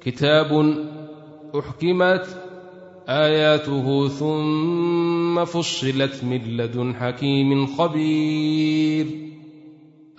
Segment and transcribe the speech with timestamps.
[0.00, 0.76] كتاب
[1.58, 2.40] أحكمت
[3.08, 9.06] آياته ثم فصلت من لدن حكيم خبير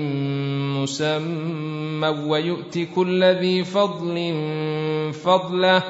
[0.83, 4.33] مسمى ويؤت كل ذي فضل
[5.23, 5.83] فضله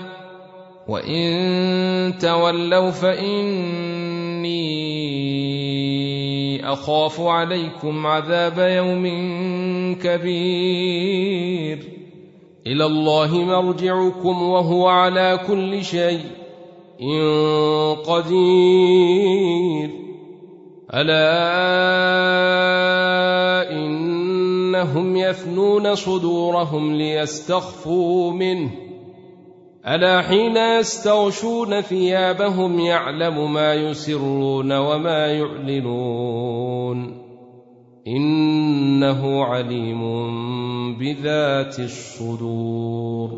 [0.91, 4.61] وان تولوا فاني
[6.73, 9.05] اخاف عليكم عذاب يوم
[10.03, 11.79] كبير
[12.67, 16.25] الى الله مرجعكم وهو على كل شيء
[17.01, 17.23] إن
[18.05, 19.89] قدير
[20.93, 21.41] الا
[23.71, 28.71] انهم يفنون صدورهم ليستخفوا منه
[29.87, 37.21] الا حين يستغشون ثيابهم يعلم ما يسرون وما يعلنون
[38.07, 39.99] انه عليم
[40.97, 43.29] بذات الصدور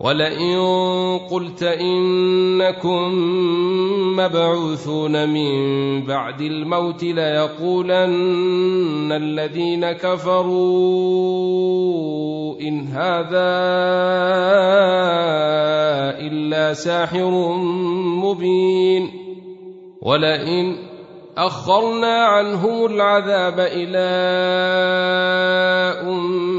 [0.00, 0.58] ولئن
[1.30, 3.10] قلت انكم
[4.16, 5.52] مبعوثون من
[6.06, 13.48] بعد الموت ليقولن الذين كفروا ان هذا
[16.26, 17.30] الا ساحر
[18.22, 19.10] مبين
[20.02, 20.76] ولئن
[21.38, 23.98] اخرنا عنهم العذاب الى
[26.08, 26.57] امه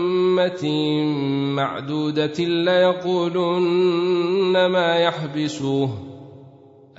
[1.55, 5.89] معدودة ليقولن ما يحبسوه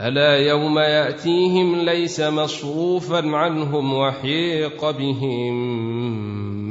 [0.00, 5.54] ألا يوم يأتيهم ليس مصروفا عنهم وحيق بهم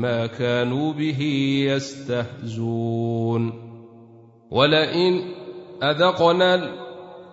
[0.02, 1.24] ما كانوا به
[1.70, 3.54] يستهزون
[4.52, 5.22] ولئن
[5.84, 6.56] أذقنا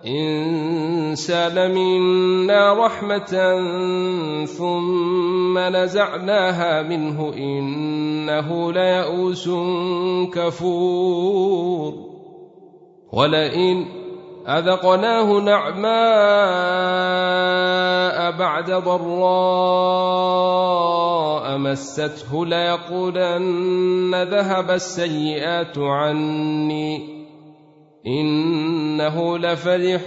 [0.05, 3.65] إن سال منا رحمة
[4.45, 9.49] ثم نزعناها منه إنه ليئوس
[10.33, 11.93] كفور
[13.13, 13.85] ولئن
[14.47, 27.17] أذقناه نعماء بعد ضراء مسته ليقولن ذهب السيئات عني
[28.07, 30.01] انه لفرح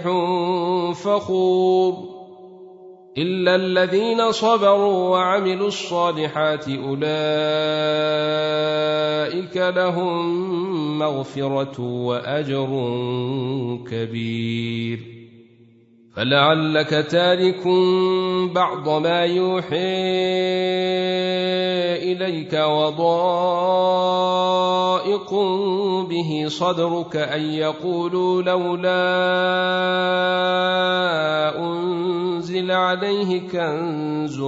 [1.03, 1.97] فخور
[3.17, 12.67] الا الذين صبروا وعملوا الصالحات اولئك لهم مغفره واجر
[13.91, 15.20] كبير
[16.15, 17.67] فلعلك تارك
[18.55, 20.01] بعض ما يوحي
[22.11, 25.33] اليك وضائق
[26.09, 29.01] به صدرك ان يقولوا لولا
[31.59, 34.41] انزل عليه كنز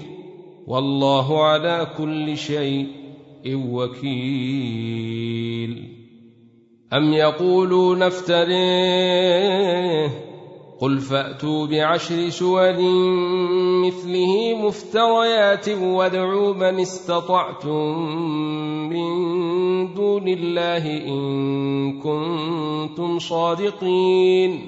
[0.68, 2.88] والله على كل شيء
[3.71, 5.89] وكيل
[6.94, 10.09] أم يقولون افتريه
[10.80, 12.74] قل فأتوا بعشر سور
[13.86, 18.00] مثله مفتريات وادعوا من استطعتم
[18.89, 19.09] من
[19.94, 24.68] دون الله إن كنتم صادقين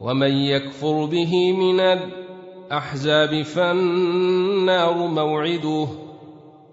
[0.00, 5.86] ومن يكفر به من الأحزاب فالنار موعده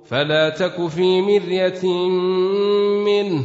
[0.05, 1.87] فلا تك في مرية
[3.05, 3.43] منه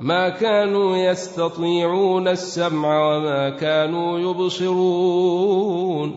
[0.00, 6.16] ما كانوا يستطيعون السمع وما كانوا يبصرون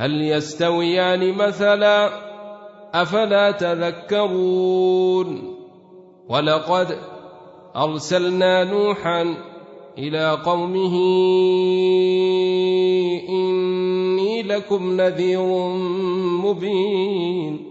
[0.00, 2.10] هل يستويان مثلا
[2.94, 5.54] افلا تذكرون
[6.28, 6.98] ولقد
[7.76, 9.34] ارسلنا نوحا
[9.98, 10.96] الى قومه
[13.28, 15.46] اني لكم نذير
[16.46, 17.64] مبين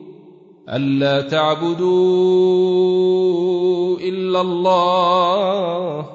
[0.69, 6.05] الا تعبدوا الا الله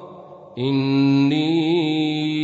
[0.57, 2.34] اني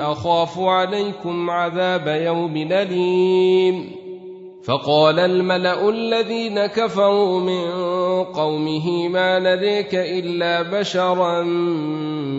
[0.00, 3.90] اخاف عليكم عذاب يوم اليم
[4.64, 7.64] فقال الملا الذين كفروا من
[8.24, 11.42] قومه ما نريك الا بشرا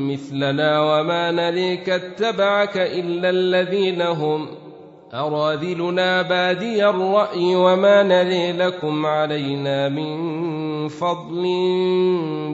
[0.10, 4.48] مثلنا وما نريك اتبعك الا الذين هم
[5.14, 10.14] اراذلنا بادي الراي وما نري لكم علينا من
[10.88, 11.42] فضل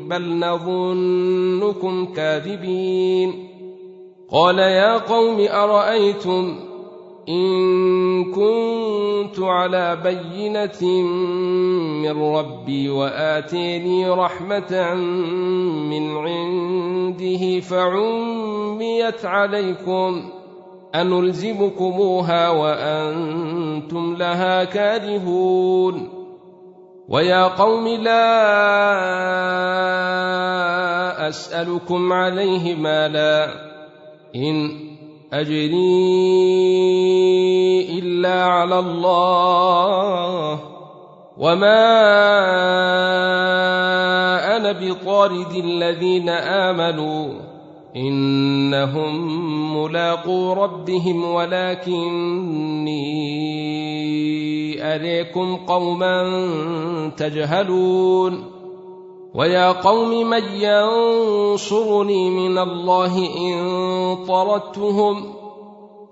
[0.09, 3.56] بل نظنكم كاذبين
[4.31, 6.55] قال يا قوم ارايتم
[7.29, 7.47] ان
[8.31, 11.01] كنت على بينه
[12.03, 14.93] من ربي واتيني رحمه
[15.89, 20.29] من عنده فعميت عليكم
[20.95, 26.09] انلزمكموها وانتم لها كارهون
[27.09, 28.27] ويا قوم لا
[31.29, 33.66] اسالكم عليه مالا
[34.35, 34.69] إن
[35.33, 35.71] أجري
[37.99, 40.59] إلا على الله
[41.37, 41.87] وما
[44.57, 47.27] أنا بطارد الذين آمنوا
[47.95, 49.15] إنهم
[49.83, 52.95] ملاقو ربهم ولكني
[54.95, 56.23] أريكم قوما
[57.17, 58.56] تجهلون
[59.37, 63.59] ويا قوم من ينصرني من الله ان
[64.27, 65.33] طردتهم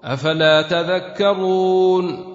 [0.04, 2.35] افلا تذكرون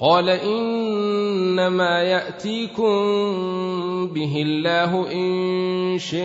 [0.00, 2.96] قال انما ياتيكم
[4.08, 5.28] به الله ان
[6.00, 6.24] شاء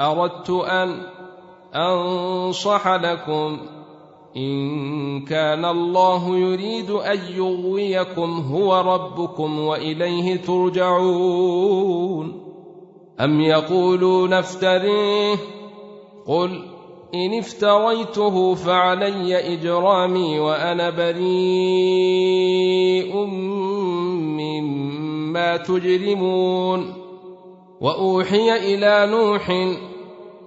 [0.00, 0.90] اردت ان
[1.74, 3.56] انصح لكم
[4.36, 12.42] ان كان الله يريد ان يغويكم هو ربكم واليه ترجعون
[13.20, 15.36] ام يقولون افتريه
[16.26, 16.62] قل
[17.14, 26.94] ان افتريته فعلي اجرامي وانا بريء مما تجرمون
[27.80, 29.50] واوحي الى نوح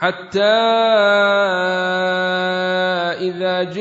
[0.00, 0.44] حتى
[3.20, 3.80] إذا جاء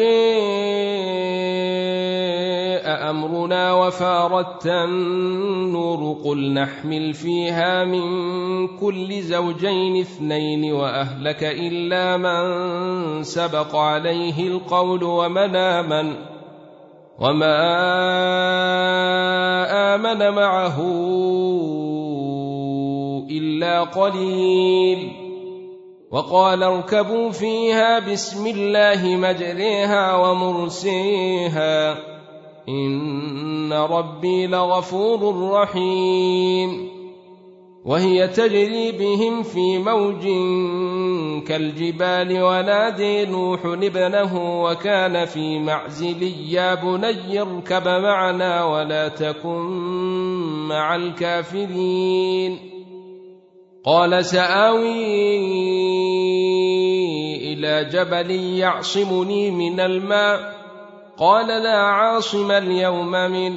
[3.09, 8.07] أمرنا وفاردت النور قل نحمل فيها من
[8.77, 12.43] كل زوجين اثنين وأهلك إلا من
[13.23, 16.13] سبق عليه القول ومن آمن
[17.19, 17.57] وما
[19.95, 20.77] آمن معه
[23.29, 25.28] إلا قليل
[26.11, 31.97] وقال اركبوا فيها بسم الله مجريها ومرسيها
[32.69, 36.89] ان ربي لغفور رحيم
[37.85, 40.21] وهي تجري بهم في موج
[41.45, 49.59] كالجبال ونادي نوح ابنه وكان في معزل يا بني اركب معنا ولا تكن
[50.67, 52.78] مع الكافرين
[53.85, 55.35] قال ساوي
[57.53, 60.39] الى جبل يعصمني من الماء
[61.17, 63.55] قال لا عاصم اليوم من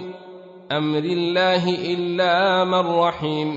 [0.72, 3.56] امر الله الا من رحم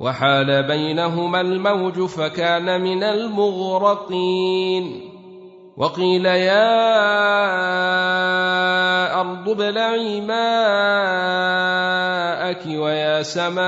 [0.00, 5.00] وحال بينهما الموج فكان من المغرقين
[5.76, 6.72] وقيل يا
[9.52, 13.62] ابلعي ماءك ويا سماء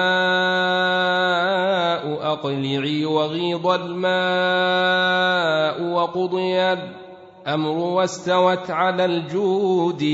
[2.33, 10.07] اقلعي وغيض الماء وقضي الامر واستوت على الجود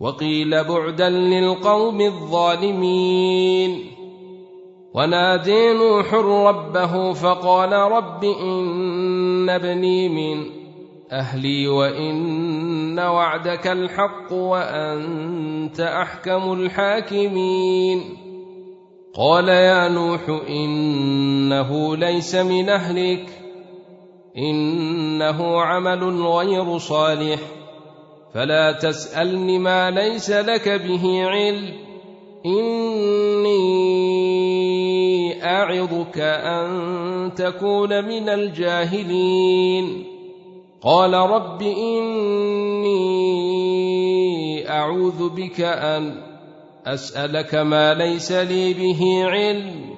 [0.00, 3.80] وقيل بعدا للقوم الظالمين
[4.94, 10.61] ونادي نوح ربه فقال رب ان ابني من
[11.12, 18.02] أهلي وإن وعدك الحق وأنت أحكم الحاكمين
[19.16, 23.28] قال يا نوح إنه ليس من أهلك
[24.38, 27.40] إنه عمل غير صالح
[28.34, 31.72] فلا تسألن ما ليس لك به علم
[32.46, 33.68] إني
[35.44, 36.70] أعظك أن
[37.36, 40.11] تكون من الجاهلين
[40.84, 42.98] قال رب اني
[44.70, 46.22] اعوذ بك ان
[46.86, 49.94] اسالك ما ليس لي به علم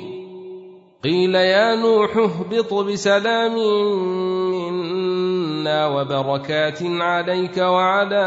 [1.05, 3.57] قيل يا نوح اهبط بسلام
[5.63, 8.27] منا وبركات عليك وعلى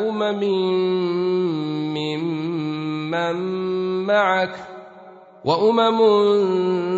[0.00, 0.40] أمم
[1.92, 3.36] ممن
[4.06, 4.54] معك
[5.44, 6.00] وأمم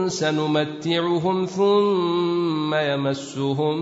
[0.09, 3.77] سنمتعهم ثم يمسهم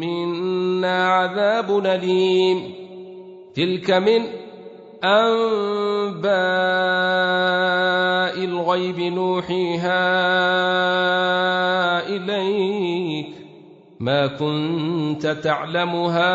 [0.00, 2.74] منا عذاب أليم
[3.54, 4.22] تلك من
[5.04, 6.34] أنباء
[8.44, 10.04] الغيب نوحيها
[12.08, 13.41] إليك
[14.02, 16.34] ما كنت تعلمها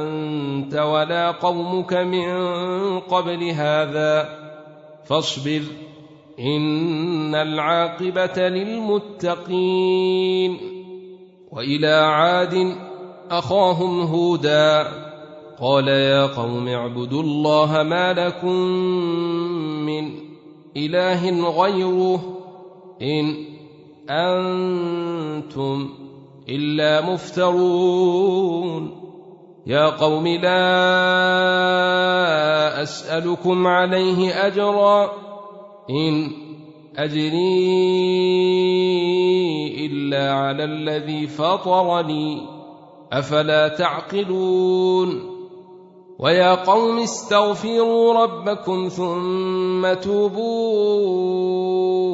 [0.00, 2.30] انت ولا قومك من
[3.00, 4.28] قبل هذا
[5.04, 5.62] فاصبر
[6.40, 10.56] ان العاقبه للمتقين
[11.52, 12.54] والى عاد
[13.30, 14.86] اخاهم هودا
[15.60, 18.54] قال يا قوم اعبدوا الله ما لكم
[19.86, 20.12] من
[20.76, 22.20] اله غيره
[23.02, 23.53] ان
[24.10, 25.90] أنتم
[26.48, 28.90] إلا مفترون
[29.66, 30.72] يا قوم لا
[32.82, 35.04] أسألكم عليه أجرا
[35.90, 36.30] إن
[36.96, 38.24] أجري
[39.86, 42.42] إلا على الذي فطرني
[43.12, 45.30] أفلا تعقلون
[46.18, 52.13] ويا قوم استغفروا ربكم ثم توبون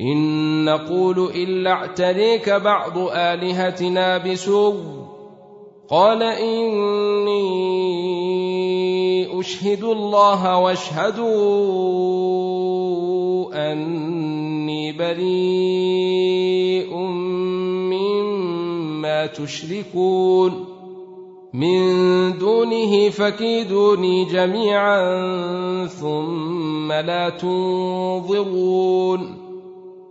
[0.00, 4.80] إن نقول إلا اعتريك بعض آلهتنا بسوء
[5.90, 7.40] قال إني
[9.40, 11.82] أشهد الله واشهدوا
[13.72, 16.96] أني بريء
[18.96, 20.64] مما تشركون
[21.52, 21.78] من
[22.38, 25.12] دونه فكيدوني جميعا
[25.86, 29.49] ثم لا تنظرون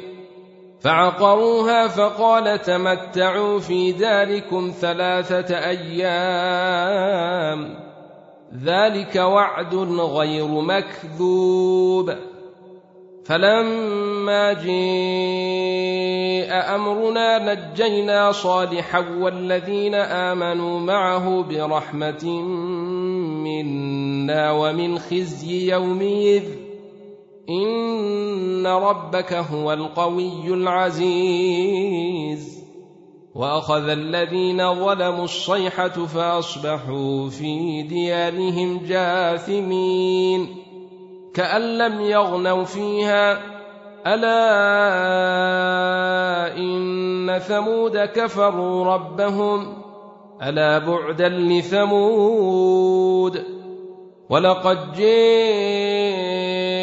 [0.80, 7.89] فعقروها فقال تمتعوا في داركم ثلاثة أيام
[8.56, 9.74] ذلك وعد
[10.18, 12.14] غير مكذوب
[13.24, 14.70] فلما جاء
[16.74, 22.24] امرنا نجينا صالحا والذين امنوا معه برحمه
[23.44, 26.42] منا ومن خزي يومئذ
[27.50, 32.59] ان ربك هو القوي العزيز
[33.34, 40.56] واخذ الذين ظلموا الصيحه فاصبحوا في ديارهم جاثمين
[41.34, 43.38] كان لم يغنوا فيها
[44.06, 44.40] الا
[46.56, 49.74] ان ثمود كفروا ربهم
[50.42, 53.44] الا بعدا لثمود
[54.30, 56.79] ولقد جئ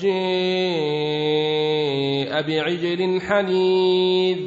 [0.00, 4.38] جاء بعجل حنيذ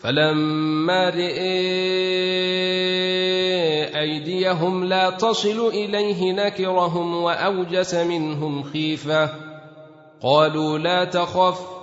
[0.00, 1.40] فلما رئ
[4.00, 9.30] أيديهم لا تصل إليه نكرهم وأوجس منهم خيفة
[10.22, 11.81] قالوا لا تخف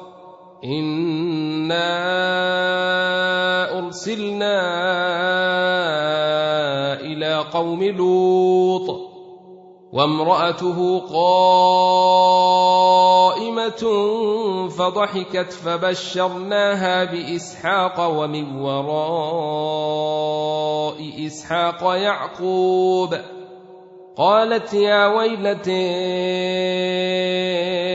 [0.64, 1.90] انا
[3.80, 4.60] ارسلنا
[7.00, 9.00] الى قوم لوط
[9.94, 11.70] وامراته قائمه
[14.70, 20.96] فضحكت فبشرناها باسحاق ومن وراء
[21.26, 23.16] اسحاق يعقوب
[24.18, 25.80] قالت يا ويلتي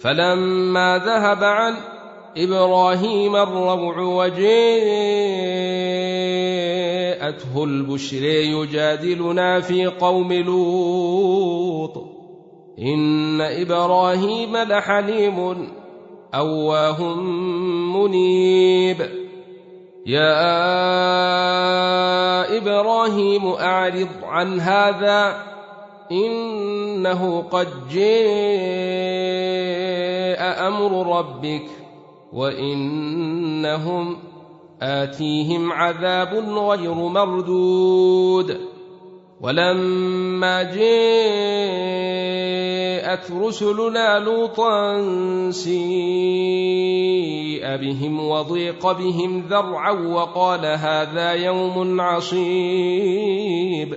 [0.00, 1.74] فلما ذهب عن
[2.36, 4.44] ابراهيم الروع وجاءته
[7.64, 12.04] البشر يجادلنا في قوم لوط
[12.78, 15.68] ان ابراهيم لحليم
[16.34, 17.14] اواه
[17.94, 19.26] منيب
[20.06, 20.46] يا
[22.58, 25.36] ابراهيم اعرض عن هذا
[26.12, 28.26] انه قد جئ
[30.38, 31.62] امر ربك
[32.32, 34.16] وانهم
[34.82, 38.60] اتيهم عذاب غير مردود
[39.40, 44.96] ولما جاءت رسلنا لوطا
[45.50, 53.96] سيء بهم وضيق بهم ذرعا وقال هذا يوم عصيب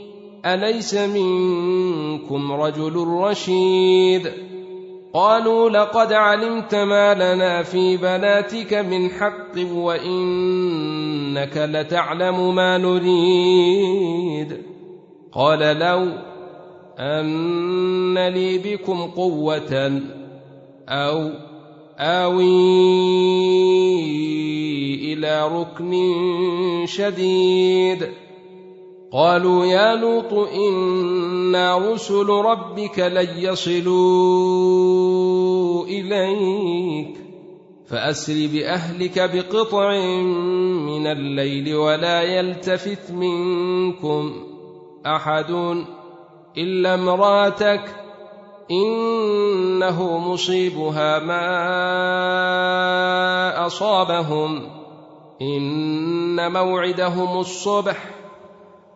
[0.45, 4.31] اليس منكم رجل رشيد
[5.13, 14.57] قالوا لقد علمت ما لنا في بناتك من حق وانك لتعلم ما نريد
[15.33, 16.07] قال لو
[16.99, 20.01] ان لي بكم قوه
[20.89, 21.29] او
[21.99, 22.73] اوي
[25.13, 25.93] الى ركن
[26.87, 28.07] شديد
[29.13, 37.15] قالوا يا لوط إنا رسل ربك لن يصلوا إليك
[37.89, 39.91] فأسر بأهلك بقطع
[40.87, 44.33] من الليل ولا يلتفت منكم
[45.05, 45.83] أحد
[46.57, 47.95] إلا امراتك
[48.71, 51.45] إنه مصيبها ما
[53.65, 54.61] أصابهم
[55.41, 58.20] إن موعدهم الصبح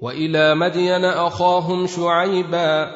[0.00, 2.86] والى مدين اخاهم شعيبا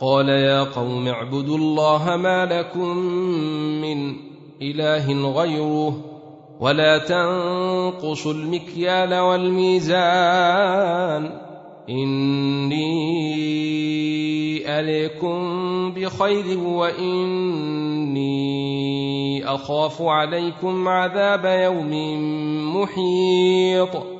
[0.00, 2.96] قال يا قوم اعبدوا الله ما لكم
[3.84, 4.16] من
[4.62, 6.00] اله غيره
[6.60, 11.40] ولا تنقصوا المكيال والميزان
[11.88, 12.80] اني
[14.80, 21.90] اليكم بخير واني اخاف عليكم عذاب يوم
[22.76, 24.19] محيط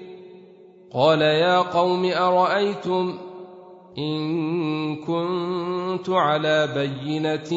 [0.93, 3.17] قال يا قوم ارايتم
[3.97, 4.17] ان
[5.05, 7.53] كنت على بينه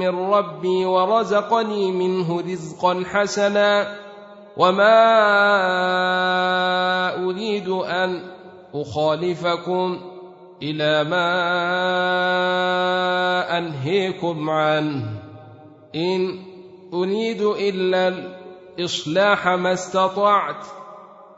[0.00, 3.96] من ربي ورزقني منه رزقا حسنا
[4.56, 5.02] وما
[7.26, 8.20] اريد ان
[8.74, 9.98] اخالفكم
[10.62, 11.28] الى ما
[13.58, 15.20] انهيكم عنه
[15.94, 16.38] ان
[16.94, 18.14] اريد الا
[18.78, 20.66] الاصلاح ما استطعت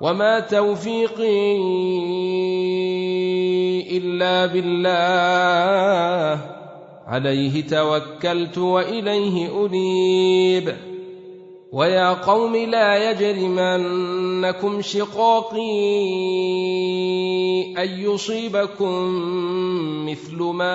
[0.05, 1.57] وما توفيقي
[3.97, 6.41] الا بالله
[7.07, 10.75] عليه توكلت واليه انيب
[11.73, 15.65] ويا قوم لا يجرمنكم شقاقي
[17.79, 19.05] ان يصيبكم
[20.09, 20.67] مثل ما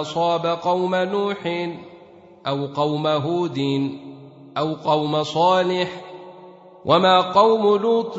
[0.00, 1.70] اصاب قوم نوح
[2.46, 3.58] او قوم هود
[4.58, 6.07] او قوم صالح
[6.84, 8.18] وما قوم لوط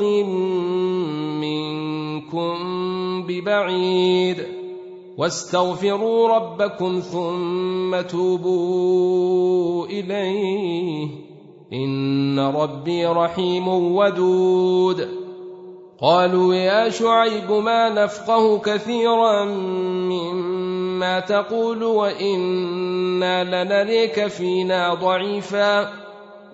[2.30, 2.56] منكم
[3.26, 4.46] ببعيد
[5.18, 11.08] واستغفروا ربكم ثم توبوا اليه
[11.72, 15.08] ان ربي رحيم ودود
[16.02, 19.44] قالوا يا شعيب ما نفقه كثيرا
[20.10, 25.92] مما تقول وانا لنريك فينا ضعيفا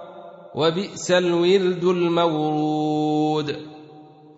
[0.55, 3.55] وبئس الورد المورود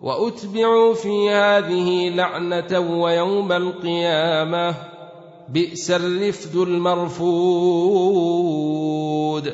[0.02, 4.74] واتبعوا في هذه لعنه ويوم القيامه
[5.48, 9.52] بئس الرفد المرفود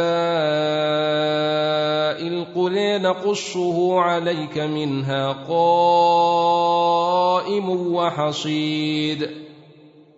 [2.28, 9.49] القرين نقصه عليك منها قائم وحصيد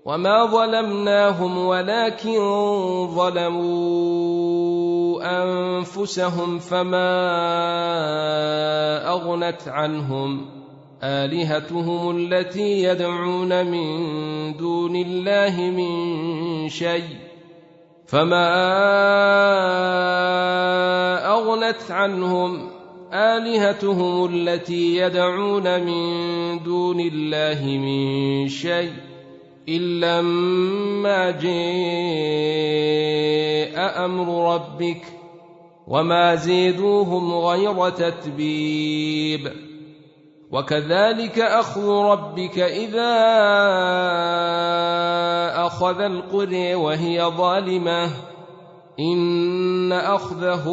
[0.06, 2.40] وما ظلمناهم ولكن
[3.08, 7.12] ظلموا انفسهم فما
[9.10, 10.46] اغنت عنهم
[11.04, 15.90] الهتهم التي يدعون من دون الله من
[16.70, 17.04] شيء
[18.08, 18.48] فما
[21.34, 22.68] اغنت عنهم
[23.14, 26.04] الهتهم التي يدعون من
[26.64, 28.92] دون الله من شيء
[29.70, 30.22] إلا
[31.02, 35.02] ما جاء أمر ربك
[35.88, 39.52] وما زيدوهم غير تتبيب
[40.52, 43.12] وكذلك أخذ ربك إذا
[45.68, 48.10] أخذ القرى وهي ظالمة
[49.00, 50.66] إن أخذه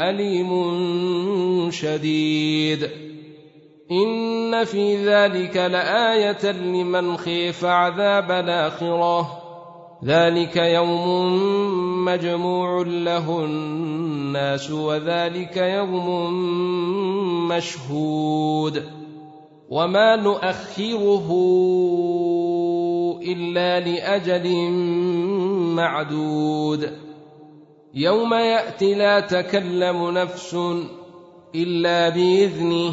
[0.00, 0.50] أليم
[1.70, 3.03] شديد
[3.90, 9.40] ان في ذلك لايه لمن خيف عذاب الاخره
[10.04, 18.84] ذلك يوم مجموع له الناس وذلك يوم مشهود
[19.70, 21.28] وما نؤخره
[23.22, 24.70] الا لاجل
[25.76, 26.92] معدود
[27.94, 30.56] يوم ياتي لا تكلم نفس
[31.54, 32.92] الا باذنه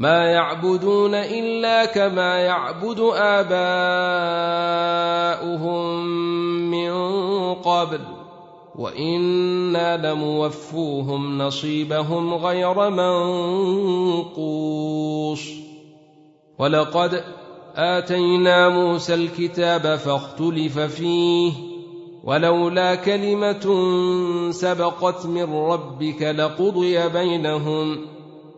[0.00, 6.06] ما يعبدون الا كما يعبد اباؤهم
[6.70, 6.92] من
[7.54, 8.00] قبل
[8.74, 15.48] وانا لموفوهم نصيبهم غير منقوص
[16.58, 17.24] ولقد
[17.74, 21.52] اتينا موسى الكتاب فاختلف فيه
[22.24, 23.76] ولولا كلمه
[24.50, 28.06] سبقت من ربك لقضي بينهم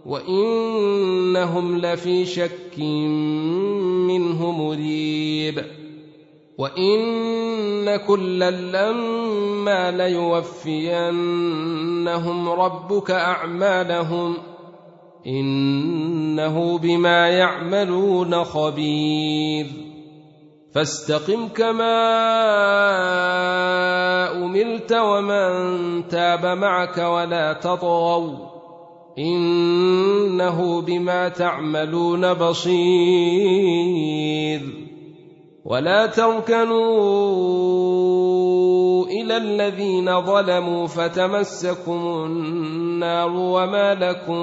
[0.07, 2.79] وانهم لفي شك
[4.09, 5.65] منه مريب
[6.59, 14.37] وان كلا لما ليوفينهم ربك اعمالهم
[15.27, 19.67] انه بما يعملون خبير
[20.75, 21.93] فاستقم كما
[24.45, 28.52] امرت ومن تاب معك ولا تطغوا
[29.19, 34.61] انه بما تعملون بصير
[35.65, 36.87] ولا تركنوا
[39.07, 44.43] الى الذين ظلموا فتمسكم النار وما لكم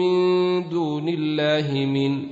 [0.00, 2.22] من دون الله من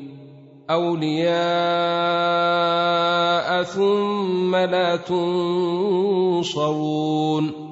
[0.70, 7.65] اولياء ثم لا تنصرون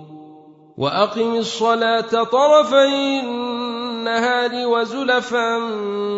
[0.78, 2.84] واقم الصلاه طرفي
[3.22, 5.58] النهار وزلفا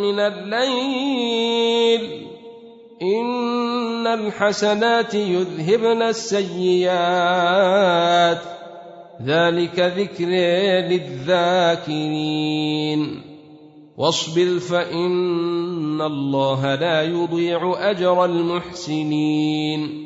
[0.03, 2.27] من الليل
[3.03, 8.43] ان الحسنات يذهبن السيئات
[9.27, 10.25] ذلك ذكر
[10.89, 13.23] للذاكرين
[13.99, 20.06] واصبر فان الله لا يضيع اجر المحسنين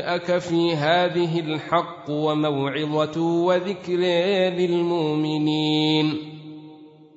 [0.00, 3.92] جاءك في هذه الحق وموعظة وذكر
[4.56, 6.14] للمؤمنين